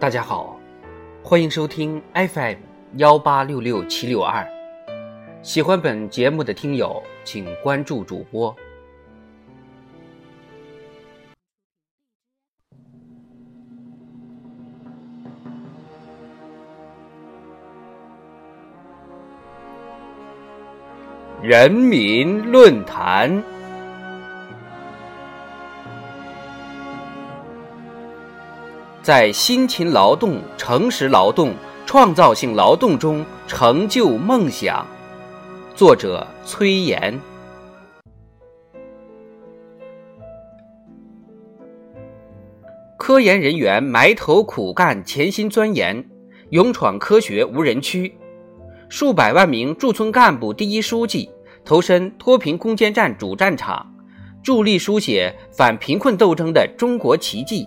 [0.00, 0.56] 大家好，
[1.24, 2.54] 欢迎收听 FM
[2.98, 4.46] 幺八六六七六二。
[5.42, 8.54] 喜欢本节目的听友，请关注主播。
[21.42, 23.57] 人民论坛。
[29.08, 31.54] 在辛勤劳动、诚实劳动、
[31.86, 34.86] 创造性劳动中成就梦想。
[35.74, 37.18] 作者：崔岩。
[42.98, 46.04] 科研人员埋头苦干、潜心钻研，
[46.50, 48.12] 勇闯科学无人区；
[48.90, 51.30] 数百万名驻村干部、第一书记
[51.64, 53.90] 投身脱贫攻坚战主战场，
[54.42, 57.66] 助力书写反贫困斗争的中国奇迹。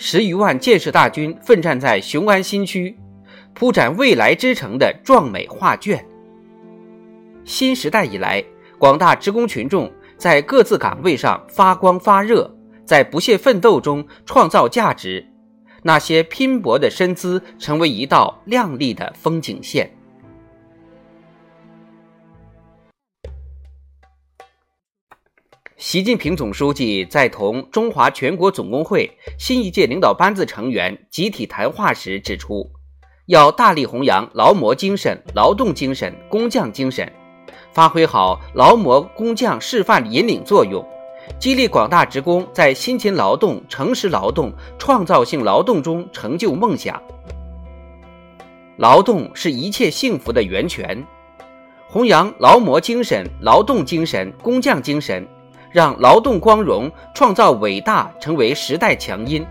[0.00, 2.96] 十余万建设大军奋战在雄安新区，
[3.52, 6.06] 铺展未来之城的壮美画卷。
[7.44, 8.42] 新时代以来，
[8.78, 12.48] 广大职工群众在各自岗位上发光发热，
[12.84, 15.26] 在不懈奋斗中创造价值，
[15.82, 19.90] 那些拼搏的身姿成为一道亮丽的风景线。
[25.78, 32.68] 习近平总书记在同中华全国总工会新一届领导班子成员集体谈话时指出，
[33.26, 37.10] 要大力弘扬劳模精神、劳动精神、工匠精神，
[37.72, 40.84] 发挥好劳模工匠示范引领作用，
[41.38, 47.00] 激励广大职工在辛勤劳动、诚实劳动、创造性劳动中成就梦想。
[48.78, 51.06] 劳动是一切幸福的源泉，
[51.86, 55.24] 弘扬劳模精神、劳动精神、工匠精神。
[55.70, 59.46] 让劳动光荣、创造伟大成为时代强音，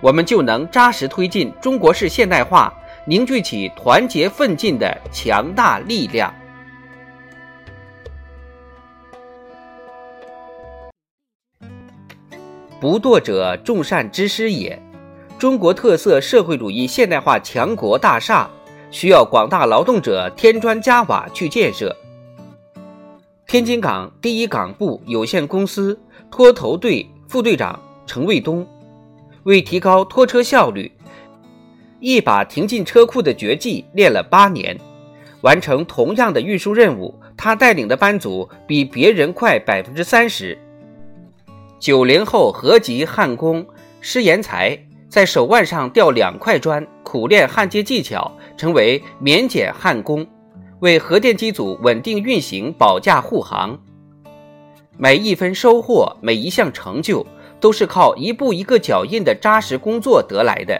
[0.00, 2.72] 我们就能扎实推进中国式现代化，
[3.06, 6.32] 凝聚起团结奋进的强大力量。
[12.78, 14.80] 不惰者众善之师也。
[15.38, 18.48] 中国特色社会主义现代化强国大厦，
[18.90, 21.94] 需要广大劳动者添砖加瓦去建设。
[23.46, 25.96] 天津港第一港部有限公司
[26.32, 28.66] 拖头队副队长陈卫东，
[29.44, 30.90] 为提高拖车效率，
[32.00, 34.76] 一把停进车库的绝技练了八年，
[35.42, 40.58] 完成同样的运输任务，他带领的班组比别人快百分之三十。
[41.78, 43.64] 九零后合集焊工
[44.00, 44.76] 施延才
[45.08, 50.26] 在手腕上吊两块砖，苦练焊接技巧，成为免检焊工。
[50.80, 53.78] 为核电机组稳定运行保驾护航，
[54.98, 57.26] 每一分收获，每一项成就，
[57.58, 60.78] 都是靠一步一个脚印的扎实工作得来的。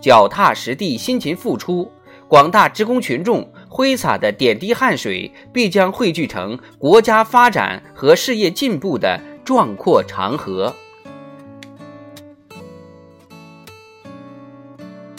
[0.00, 1.90] 脚踏实地，辛勤付出，
[2.28, 10.72] 广大职工群众挥洒的点滴汗水，必将汇聚成国家发展和事业进步的壮阔长河。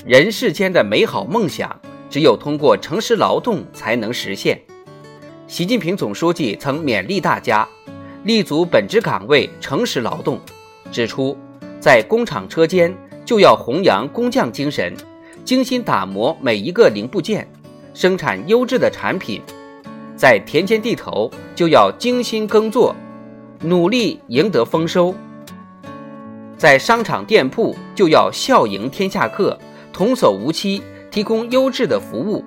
[0.05, 1.81] 人世间的美好梦想。
[2.09, 4.59] 只有通过诚实劳动才能实现。
[5.47, 7.67] 习近平总书记曾勉励大家
[8.23, 10.39] 立足本职岗位，诚实劳动，
[10.91, 11.37] 指出，
[11.79, 14.93] 在工厂车间就要弘扬工匠精神，
[15.45, 17.47] 精心打磨每一个零部件，
[17.93, 19.39] 生产优质的产品；
[20.15, 22.95] 在田间地头就要精心耕作，
[23.61, 25.13] 努力赢得丰收；
[26.57, 29.57] 在商场店铺就要笑迎天下客，
[29.93, 30.83] 童叟无欺。
[31.11, 32.43] 提供优质的服务。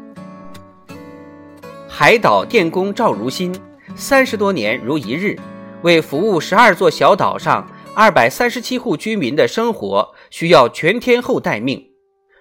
[1.89, 3.55] 海岛电工赵如新
[3.95, 5.39] 三十多年如一日，
[5.83, 11.85] 为服务十二座小岛上二百三十七户居民的生活，需要全天候待命，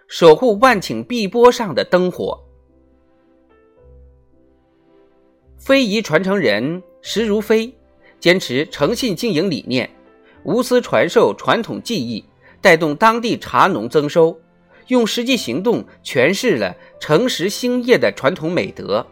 [0.07, 2.39] 守护万顷碧波上的灯火。
[5.57, 7.71] 非遗传承人石如飞，
[8.19, 9.89] 坚持诚信经营理念，
[10.43, 12.23] 无私传授传统技艺，
[12.61, 14.35] 带动当地茶农增收。
[14.87, 19.05] 用实际行动诠释了诚实兴业的传统美德。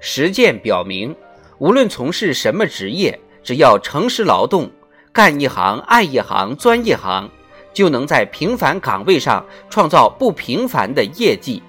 [0.00, 1.14] 实践表明，
[1.58, 4.70] 无论从事什么职业，只要诚实劳动，
[5.12, 7.28] 干一行爱一行钻一行，
[7.72, 11.62] 就能在平凡岗位上创造不平凡的业绩。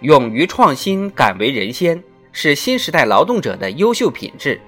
[0.00, 2.02] 勇于创新，敢为人先，
[2.32, 4.60] 是新时代劳动者的优秀品质。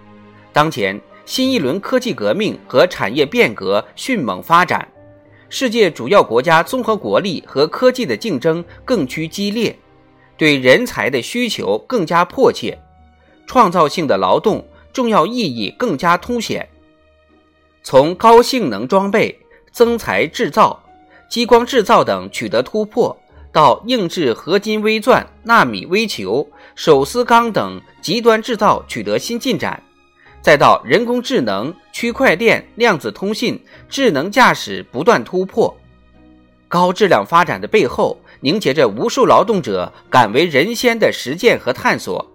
[0.52, 1.00] 当前。
[1.26, 4.86] 新一轮科技革命和产业变革迅猛发展，
[5.48, 9.76] 世界主要国家综合国力和科技的竞争更趋激烈，
[10.36, 12.78] 对人才的需求更加迫切，
[13.46, 16.68] 创造性的劳动、重要意义更加凸显。
[17.82, 19.38] 从高性能装备、
[19.72, 20.82] 增材制造、
[21.28, 23.16] 激光制造等取得突破，
[23.50, 29.82] 到硬质合金微钻、纳米微球、手撕钢等极端制造取得新进展，
[30.44, 33.58] 再到人工智能、区块链、量子通信、
[33.88, 35.74] 智能驾驶不断突破，
[36.68, 42.30] 高质量发展的背后，凝结着无数劳动者敢为人先的实践和探索，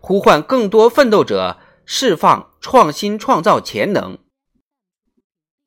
[0.00, 4.18] 呼唤更多奋斗者释放创新创造潜能。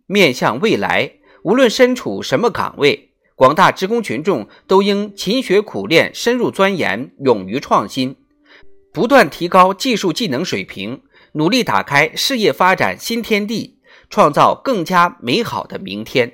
[0.07, 1.13] 面向未来，
[1.43, 8.17] 无论身处什么岗位，广大职工群众都应勤学苦练、深入钻研、勇于创新，
[8.91, 13.79] 不断提高技术技能水平，努力打开事业发展新天地，
[14.09, 16.33] 创造更加美好的明天。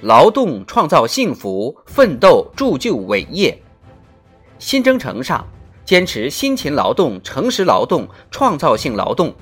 [0.00, 3.62] 劳动创造幸福，奋斗铸就伟业。
[4.58, 5.46] 新征程上，
[5.84, 9.34] 坚持辛勤劳动、诚实劳动、创造性劳动，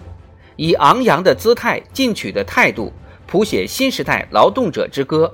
[0.56, 2.92] 以昂扬的姿态、进取的态度，
[3.28, 5.32] 谱写新时代劳动者之歌。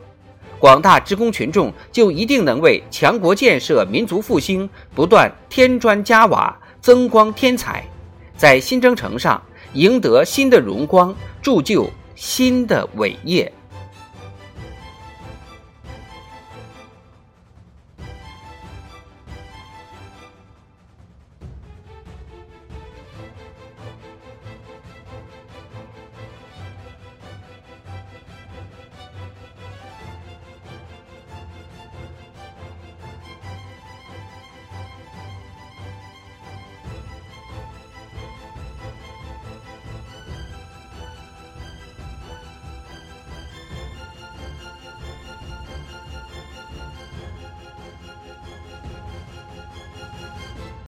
[0.65, 7.87] 广大职工群众就一定能为强国建设、民族复兴不断添砖加瓦、增光添彩，
[8.35, 9.43] 在新征程上
[9.75, 13.53] 赢得新的荣光，铸就新的伟业。